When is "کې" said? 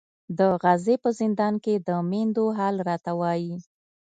1.63-1.75